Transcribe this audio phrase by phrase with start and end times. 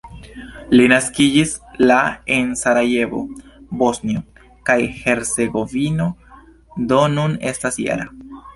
[0.77, 1.51] Li naskiĝis
[1.91, 1.97] la
[2.37, 3.21] en Sarajevo,
[3.83, 4.25] Bosnio
[4.71, 6.11] kaj Hercegovino,
[6.95, 8.13] do nun estas -jara.